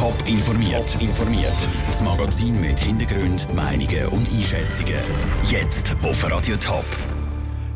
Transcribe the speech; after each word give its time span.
Top 0.00 0.16
informiert. 0.26 0.98
informiert. 0.98 1.68
Das 1.86 2.00
Magazin 2.00 2.58
mit 2.58 2.80
Hintergrund, 2.80 3.52
Meinungen 3.52 4.06
und 4.06 4.26
Einschätzungen. 4.32 4.94
Jetzt 5.50 5.94
auf 6.02 6.24
Radio 6.24 6.56
Top. 6.56 6.86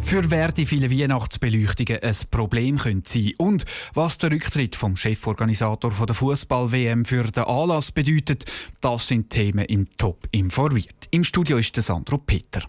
Für 0.01 0.31
wer 0.31 0.51
die 0.51 0.65
vielen 0.65 0.91
Weihnachtsbeleuchtungen 0.91 2.03
ein 2.03 2.17
Problem 2.31 2.79
können 2.79 3.03
sein 3.05 3.33
und 3.37 3.67
was 3.93 4.17
der 4.17 4.31
Rücktritt 4.31 4.75
vom 4.75 4.97
Cheforganisator 4.97 5.91
der 5.91 6.15
Fußball-WM 6.15 7.05
für 7.05 7.25
den 7.25 7.45
Anlass 7.45 7.93
bedeutet, 7.93 8.47
das 8.81 9.07
sind 9.07 9.29
Themen 9.29 9.67
im 9.67 9.95
Top 9.99 10.27
informiert. 10.31 11.09
Im 11.11 11.25
Studio 11.25 11.59
ist 11.59 11.77
der 11.77 11.83
Sandro 11.83 12.17
Peter. 12.17 12.63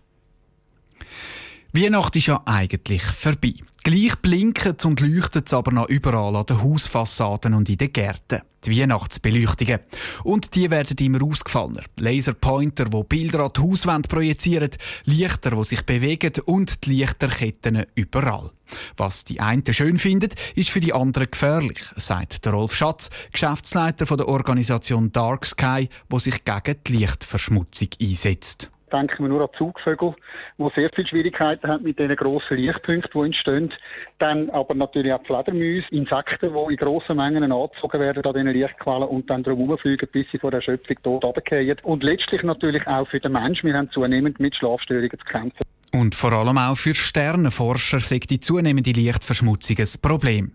Weihnachten 1.71 2.17
ist 2.17 2.27
ja 2.27 2.41
eigentlich 2.45 3.03
vorbei. 3.03 3.53
Gleich 3.85 4.15
blinken 4.15 4.75
und 4.83 4.99
leuchtet 4.99 5.45
es 5.45 5.53
aber 5.53 5.71
noch 5.71 5.89
überall 5.89 6.35
an 6.37 6.47
den 6.47 6.63
Hausfassaden 6.63 7.53
und 7.53 7.69
in 7.69 7.77
den 7.77 7.93
Gärten. 7.93 8.41
Die 8.65 8.81
Weihnachtsbeleuchtungen. 8.81 9.81
Und 10.23 10.55
die 10.55 10.71
werden 10.71 10.97
immer 10.97 11.21
ausgefallener. 11.23 11.83
Laserpointer, 11.99 12.85
die 12.85 13.03
Bilder 13.03 13.41
an 13.41 13.51
die 13.55 13.61
Hauswand 13.61 14.09
projizieren, 14.09 14.71
Lichter, 15.03 15.51
die 15.51 15.63
sich 15.65 15.85
bewegen 15.85 16.33
und 16.45 16.83
die 16.83 16.95
Lichterketten 16.95 17.85
überall. 17.93 18.49
Was 18.97 19.23
die 19.23 19.39
einen 19.39 19.71
schön 19.71 19.99
finden, 19.99 20.31
ist 20.55 20.71
für 20.71 20.79
die 20.79 20.91
anderen 20.91 21.29
gefährlich, 21.29 21.83
sagt 21.95 22.43
der 22.43 22.53
Rolf 22.53 22.73
Schatz, 22.73 23.11
Geschäftsleiter 23.31 24.05
der 24.17 24.27
Organisation 24.27 25.11
Dark 25.11 25.45
Sky, 25.45 25.89
wo 26.09 26.17
sich 26.17 26.43
gegen 26.43 26.79
die 26.87 26.97
Lichtverschmutzung 26.97 27.89
einsetzt 28.01 28.71
denken 28.91 29.23
wir 29.23 29.29
nur 29.29 29.41
an 29.41 29.49
Zugvögel, 29.57 30.15
die 30.57 30.69
sehr 30.75 30.89
viele 30.93 31.07
Schwierigkeiten 31.07 31.67
haben 31.67 31.83
mit 31.83 31.99
diesen 31.99 32.15
grossen 32.15 32.57
Lichtpunkten, 32.57 33.11
die 33.13 33.25
entstehen. 33.25 33.73
Dann 34.19 34.49
aber 34.49 34.73
natürlich 34.75 35.13
auch 35.13 35.25
Fledermäuse, 35.25 35.87
Insekten, 35.91 36.53
die 36.53 36.73
in 36.73 36.77
grossen 36.77 37.17
Mengen 37.17 37.51
angezogen 37.51 37.99
werden 37.99 38.23
an 38.23 38.33
diesen 38.33 38.47
Lichtquellen 38.47 39.07
und 39.07 39.29
dann 39.29 39.43
drum 39.43 39.77
fliegen, 39.77 40.07
bis 40.11 40.29
sie 40.31 40.39
vor 40.39 40.51
der 40.51 40.61
Schöpfung 40.61 40.97
tot 41.03 41.23
runterfallen. 41.23 41.77
Und 41.83 42.03
letztlich 42.03 42.43
natürlich 42.43 42.85
auch 42.87 43.07
für 43.07 43.19
den 43.19 43.33
Menschen. 43.33 43.67
Wir 43.67 43.77
haben 43.77 43.91
zunehmend 43.91 44.39
mit 44.39 44.55
Schlafstörungen 44.55 45.11
zu 45.11 45.25
kämpfen. 45.25 45.65
Und 45.95 46.13
vor 46.13 46.33
allem 46.33 46.57
auch 46.57 46.75
für 46.75 46.93
Sternenforscher 46.93 48.01
sagt 48.01 48.29
die 48.29 48.41
zunehmende 48.41 48.91
Lichtverschmutzung 48.91 49.77
ein 49.77 49.87
Problem. 50.01 50.51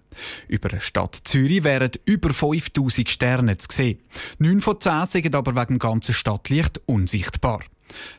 Über 0.48 0.68
der 0.68 0.80
Stadt 0.80 1.18
Zürich 1.24 1.64
wären 1.64 1.92
über 2.04 2.34
5000 2.34 3.08
Sterne 3.08 3.56
zu 3.56 3.68
sehen. 3.74 4.00
Neun 4.38 4.60
von 4.60 4.78
zehn 4.82 5.06
sind 5.06 5.34
aber 5.34 5.54
wegen 5.54 5.74
dem 5.74 5.78
ganzen 5.78 6.12
Stadtlicht 6.12 6.82
unsichtbar. 6.84 7.60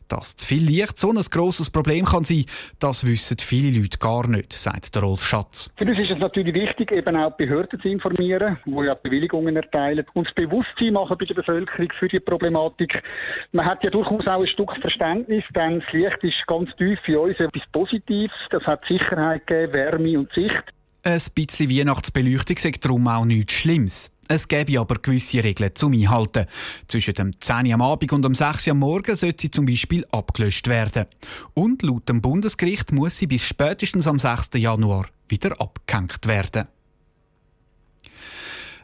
Dass 0.08 0.36
zu 0.36 0.45
viel 0.45 0.64
Licht 0.64 1.00
so 1.00 1.11
ein 1.11 1.17
grosses 1.17 1.69
Problem 1.69 2.05
kann 2.05 2.23
sein, 2.23 2.45
das 2.80 3.05
wissen 3.05 3.38
viele 3.39 3.80
Leute 3.80 3.97
gar 3.97 4.27
nicht, 4.27 4.53
sagt 4.53 4.95
der 4.95 5.03
Rolf 5.03 5.25
Schatz. 5.25 5.69
Für 5.77 5.86
uns 5.86 6.00
ist 6.00 6.11
es 6.11 6.17
natürlich 6.17 6.53
wichtig, 6.53 6.91
eben 6.91 7.16
auch 7.16 7.36
die 7.38 7.45
Behörden 7.45 7.80
zu 7.80 7.88
informieren, 7.88 8.58
die 8.66 8.86
ja 8.86 8.94
Bewilligungen 8.94 9.55
erteilen 9.55 10.05
und 10.14 10.27
das 10.27 10.33
Bewusstsein 10.33 10.94
machen 10.94 11.17
bei 11.17 11.25
der 11.25 11.36
Bevölkerung 11.36 11.89
für 11.97 12.08
die 12.08 12.19
Problematik. 12.19 13.03
Man 13.52 13.66
hat 13.66 13.83
ja 13.83 13.89
durchaus 13.89 14.27
auch 14.27 14.42
ein 14.42 14.47
Stück 14.47 14.75
Verständnis, 14.81 15.44
denn 15.55 15.80
das 15.80 15.94
Licht 15.94 16.23
ist 16.23 16.47
ganz 16.47 16.75
tief 16.75 16.99
für 17.02 17.22
uns 17.22 17.39
etwas 17.39 17.64
Positives. 17.72 18.36
Das 18.49 18.66
hat 18.66 18.86
Sicherheit 18.86 19.47
gegeben, 19.47 19.73
Wärme 19.73 20.19
und 20.19 20.33
Sicht. 20.33 20.64
Ein 21.03 21.19
bisschen 21.33 21.69
Weihnachtsbeleuchtung 21.69 22.58
sagt 22.58 22.86
darum 22.86 23.08
auch 23.08 23.25
nichts 23.25 23.53
Schlimmes. 23.53 24.11
Es 24.34 24.48
gäbe 24.48 24.80
aber 24.80 24.96
gewisse 24.96 25.44
Regeln 25.44 25.76
zum 25.76 25.92
Einhalten. 25.92 26.46
Zwischen 26.88 27.16
dem 27.16 27.38
10 27.38 27.68
Uhr 27.68 27.74
am 27.74 27.82
Abend 27.82 28.14
und 28.14 28.22
dem 28.22 28.34
6 28.34 28.68
Uhr 28.68 28.72
am 28.72 28.80
Morgen 28.80 29.14
sollte 29.18 29.42
sie 29.42 29.52
zum 29.52 29.66
Beispiel 29.66 30.06
abgelöscht 30.10 30.70
werden. 30.70 31.06
Und 31.54 31.82
laut 31.82 32.08
dem 32.08 32.22
Bundesgericht 32.22 32.94
muss 32.94 33.18
sie 33.18 33.28
bis 33.28 33.42
spätestens 33.42 34.08
am 34.08 34.20
6. 34.20 34.52
Januar 34.54 35.08
wieder 35.28 35.60
abgehängt 35.60 36.28
werden. 36.28 36.70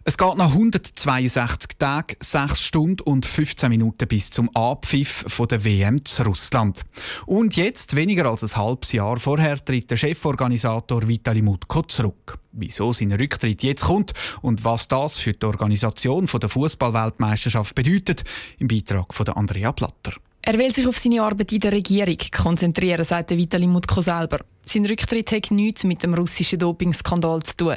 Es 0.09 0.17
geht 0.17 0.37
nach 0.37 0.53
162 0.53 1.77
Tagen, 1.77 2.15
6 2.21 2.61
Stunden 2.61 3.01
und 3.01 3.25
15 3.25 3.67
Minuten 3.67 4.07
bis 4.07 4.29
zum 4.29 4.49
Abpfiff 4.55 5.25
der 5.49 5.65
WM 5.65 6.05
zu 6.05 6.23
Russland. 6.23 6.85
Und 7.25 7.57
jetzt, 7.57 7.93
weniger 7.93 8.27
als 8.27 8.41
ein 8.41 8.55
halbes 8.55 8.93
Jahr 8.93 9.17
vorher, 9.17 9.63
tritt 9.63 9.91
der 9.91 9.97
Cheforganisator 9.97 11.09
Vitali 11.09 11.41
Mutko 11.41 11.81
zurück. 11.81 12.39
Wieso 12.53 12.93
sein 12.93 13.11
Rücktritt 13.11 13.63
jetzt 13.63 13.83
kommt 13.83 14.13
und 14.41 14.63
was 14.63 14.87
das 14.87 15.17
für 15.17 15.33
die 15.33 15.45
Organisation 15.45 16.25
der 16.25 16.47
Fußballweltmeisterschaft 16.47 17.75
bedeutet, 17.75 18.23
im 18.59 18.69
Beitrag 18.69 19.13
von 19.13 19.27
Andrea 19.27 19.73
Platter. 19.73 20.13
Er 20.41 20.57
will 20.57 20.73
sich 20.73 20.87
auf 20.87 20.99
seine 20.99 21.21
Arbeit 21.21 21.51
in 21.51 21.59
der 21.59 21.73
Regierung 21.73 22.17
konzentrieren, 22.31 23.03
sagt 23.03 23.31
Vitali 23.31 23.67
Mutko 23.67 23.99
selber. 23.99 24.39
Sein 24.63 24.85
Rücktritt 24.85 25.33
hat 25.33 25.51
nichts 25.51 25.83
mit 25.83 26.01
dem 26.01 26.13
russischen 26.13 26.59
Dopingskandal 26.59 27.43
zu 27.43 27.57
tun. 27.57 27.75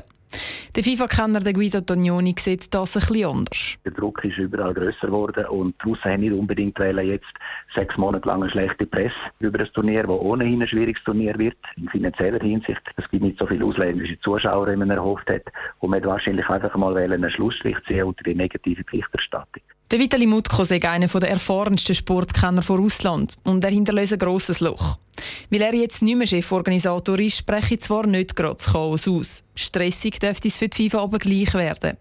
Der 0.76 0.84
FIFA-Kenner 0.84 1.40
Guido 1.52 1.80
Tognoni 1.80 2.34
sieht 2.38 2.72
das 2.72 2.96
ein 2.96 3.00
bisschen 3.00 3.26
anders. 3.26 3.76
Der 3.84 3.92
Druck 3.92 4.24
ist 4.24 4.38
überall 4.38 4.72
grösser 4.72 5.08
geworden 5.08 5.44
und 5.46 5.74
die 5.82 5.88
Russen 5.88 6.12
haben 6.12 6.20
nicht 6.20 6.32
unbedingt 6.32 6.78
wollen, 6.78 7.06
jetzt 7.06 7.32
sechs 7.74 7.96
Monate 7.96 8.28
lang 8.28 8.42
eine 8.42 8.50
schlechte 8.50 8.86
Presse 8.86 9.14
über 9.40 9.58
das 9.58 9.72
Turnier, 9.72 10.02
das 10.02 10.10
ohnehin 10.10 10.62
ein 10.62 10.68
schwieriges 10.68 11.02
Turnier 11.02 11.36
wird, 11.38 11.56
in 11.76 11.88
finanzieller 11.88 12.40
Hinsicht. 12.40 12.82
Es 12.96 13.08
gibt 13.10 13.24
nicht 13.24 13.38
so 13.38 13.46
viele 13.46 13.64
ausländische 13.64 14.20
Zuschauer, 14.20 14.70
wie 14.70 14.76
man 14.76 14.90
erhofft 14.90 15.28
hat 15.28 15.42
und 15.80 15.90
man 15.90 16.00
hat 16.00 16.08
wahrscheinlich 16.08 16.48
einfach 16.48 16.74
mal 16.76 16.96
einen 16.96 17.30
Schlussstrich 17.30 17.76
ziehen 17.86 18.04
unter 18.04 18.22
die 18.22 18.34
negative 18.34 18.84
Berichterstattung. 18.84 19.62
Der 19.90 19.98
Vitali 19.98 20.26
Mutko 20.26 20.62
ist 20.62 20.70
einer 20.70 21.08
der 21.08 21.30
erfahrensten 21.30 21.96
Sportkenner 21.96 22.62
von 22.62 22.78
Russland 22.78 23.36
und 23.42 23.64
er 23.64 23.70
hinterlässt 23.70 24.12
ein 24.12 24.20
grosses 24.20 24.60
Loch. 24.60 24.98
Weil 25.50 25.62
er 25.62 25.74
jetzt 25.74 26.00
nicht 26.00 26.14
mehr 26.14 26.28
Cheforganisator 26.28 27.18
ist, 27.18 27.38
spreche 27.38 27.74
ich 27.74 27.80
zwar 27.80 28.06
nicht 28.06 28.36
gerade 28.36 28.54
das 28.54 28.72
Chaos 28.72 29.08
aus. 29.08 29.44
Stressig 29.56 30.20
dürfte 30.20 30.46
es 30.46 30.58
für 30.58 30.68
die 30.68 30.88
FIFA 30.88 31.02
aber 31.02 31.18
gleich 31.18 31.52
werden. 31.54 31.96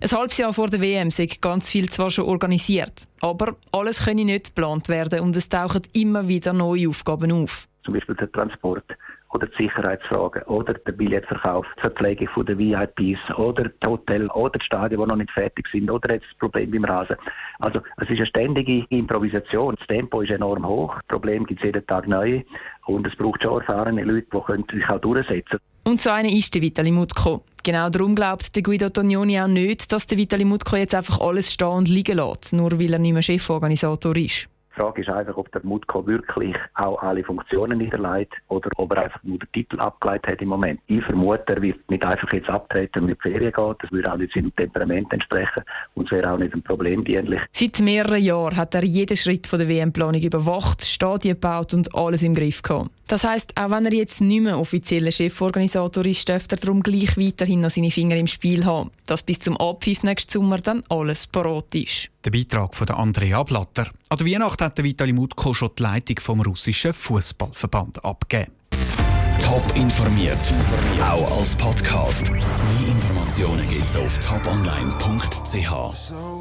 Ein 0.00 0.10
halbes 0.12 0.36
Jahr 0.36 0.52
vor 0.52 0.68
der 0.68 0.80
WM 0.80 1.10
sei 1.10 1.26
ganz 1.40 1.68
viel 1.68 1.90
zwar 1.90 2.10
schon 2.10 2.26
organisiert, 2.26 3.08
aber 3.20 3.56
alles 3.72 4.04
könne 4.04 4.24
nicht 4.24 4.54
geplant 4.54 4.88
werden 4.88 5.18
und 5.18 5.34
es 5.34 5.48
tauchen 5.48 5.82
immer 5.94 6.28
wieder 6.28 6.52
neue 6.52 6.88
Aufgaben 6.88 7.32
auf. 7.32 7.66
Zum 7.82 7.94
Beispiel 7.94 8.14
der 8.14 8.30
Transport 8.30 8.84
oder 9.30 9.46
die 9.46 9.64
Sicherheitsfragen 9.64 10.42
oder 10.44 10.74
der 10.74 10.92
Billetverkauf, 10.92 11.66
die 11.76 11.80
Verpflegung 11.82 12.46
der 12.46 12.58
VIPs 12.58 13.34
oder 13.36 13.70
das 13.80 13.90
Hotel 13.90 14.28
oder 14.28 14.58
die 14.58 14.64
Stadien, 14.64 15.00
die 15.00 15.06
noch 15.06 15.16
nicht 15.16 15.30
fertig 15.30 15.68
sind 15.70 15.90
oder 15.90 16.14
jetzt 16.14 16.26
das 16.30 16.38
Problem 16.38 16.70
beim 16.70 16.84
Rasen. 16.84 17.16
Also 17.58 17.80
es 17.98 18.10
ist 18.10 18.16
eine 18.16 18.26
ständige 18.26 18.86
Improvisation. 18.88 19.76
Das 19.76 19.86
Tempo 19.86 20.22
ist 20.22 20.30
enorm 20.30 20.66
hoch, 20.66 20.94
das 20.94 21.06
Problem 21.08 21.44
gibt 21.44 21.60
es 21.60 21.66
jeden 21.66 21.86
Tag 21.86 22.08
neu 22.08 22.42
und 22.86 23.06
es 23.06 23.16
braucht 23.16 23.42
schon 23.42 23.60
erfahrene 23.60 24.04
Leute, 24.04 24.26
die 24.70 24.76
sich 24.76 24.88
auch 24.88 25.00
durchsetzen 25.00 25.48
können. 25.50 25.62
Und 25.84 26.00
so 26.02 26.10
eine 26.10 26.30
ist 26.36 26.54
der 26.54 26.60
Vitali 26.60 26.90
Mutko. 26.90 27.44
Genau 27.62 27.88
darum 27.88 28.14
glaubt 28.14 28.54
der 28.54 28.62
Guido 28.62 28.90
Tognoni 28.90 29.40
auch 29.40 29.46
nicht, 29.46 29.90
dass 29.90 30.06
der 30.06 30.18
Vitali 30.18 30.44
Mutko 30.44 30.76
jetzt 30.76 30.94
einfach 30.94 31.20
alles 31.20 31.52
stehen 31.52 31.68
und 31.68 31.88
liegen 31.88 32.16
lässt, 32.16 32.52
nur 32.52 32.78
weil 32.78 32.92
er 32.92 32.98
nicht 32.98 33.12
mehr 33.14 33.22
Cheforganisator 33.22 34.16
ist. 34.16 34.48
Die 34.78 34.82
Frage 34.84 35.00
ist 35.00 35.10
einfach, 35.10 35.36
ob 35.36 35.50
der 35.50 35.64
Mutko 35.64 36.06
wirklich 36.06 36.54
auch 36.74 37.02
alle 37.02 37.24
Funktionen 37.24 37.78
niederlegt 37.78 38.34
oder 38.46 38.70
ob 38.76 38.92
er 38.92 39.06
einfach 39.06 39.20
nur 39.24 39.36
den 39.36 39.50
Titel 39.50 39.80
abgeleitet 39.80 40.30
hat 40.30 40.40
im 40.40 40.50
Moment. 40.50 40.78
Ich 40.86 41.02
vermute, 41.02 41.56
er 41.56 41.62
wird 41.62 41.90
nicht 41.90 42.04
einfach 42.04 42.32
jetzt 42.32 42.48
abtreten 42.48 43.02
und 43.02 43.08
in 43.08 43.16
die 43.16 43.20
Ferien 43.20 43.52
gehen. 43.52 43.74
Das 43.80 43.90
würde 43.90 44.12
auch 44.12 44.16
nicht 44.16 44.34
seinem 44.34 44.54
Temperament 44.54 45.12
entsprechen 45.12 45.64
und 45.96 46.04
es 46.04 46.12
wäre 46.12 46.32
auch 46.32 46.38
nicht 46.38 46.54
ein 46.54 46.62
Problem 46.62 47.02
dienlich. 47.02 47.40
Seit 47.50 47.80
mehreren 47.80 48.22
Jahren 48.22 48.56
hat 48.56 48.72
er 48.76 48.84
jeden 48.84 49.16
Schritt 49.16 49.48
von 49.48 49.58
der 49.58 49.68
WM-Planung 49.68 50.22
überwacht, 50.22 50.84
Stadien 50.84 51.34
gebaut 51.34 51.74
und 51.74 51.92
alles 51.96 52.22
im 52.22 52.36
Griff 52.36 52.62
gehabt. 52.62 52.92
Das 53.08 53.24
heißt, 53.24 53.54
auch 53.58 53.70
wenn 53.70 53.86
er 53.86 53.94
jetzt 53.94 54.20
nicht 54.20 54.42
mehr 54.42 54.60
offizieller 54.60 55.10
Cheforganisator 55.10 56.06
ist, 56.06 56.28
dürfte 56.28 56.54
er 56.54 56.60
darum 56.60 56.84
gleich 56.84 57.16
weiterhin 57.16 57.62
noch 57.62 57.70
seine 57.70 57.90
Finger 57.90 58.16
im 58.16 58.28
Spiel 58.28 58.64
haben, 58.64 58.90
dass 59.06 59.24
bis 59.24 59.40
zum 59.40 59.56
Abpfiff 59.56 60.04
nächsten 60.04 60.30
Sommer 60.30 60.58
dann 60.58 60.84
alles 60.88 61.26
parat 61.26 61.74
ist. 61.74 62.10
Der 62.24 62.30
Beitrag 62.32 62.74
von 62.74 62.88
Andrea 62.90 63.42
Blatter. 63.44 63.90
An 64.08 64.18
der 64.18 64.26
Weihnacht 64.26 64.60
hat 64.60 64.82
Vitali 64.82 65.12
Mutko 65.12 65.54
schon 65.54 65.70
die 65.78 65.82
Leitung 65.82 66.18
vom 66.20 66.40
russischen 66.40 66.92
Fußballverband 66.92 68.04
abgegeben. 68.04 68.52
Top 69.40 69.64
informiert, 69.76 70.52
auch 71.00 71.38
als 71.38 71.54
Podcast. 71.54 72.30
Mehr 72.30 72.42
Informationen 72.88 73.68
gibt's 73.68 73.96
auf 73.96 74.18
toponline.ch. 74.18 75.72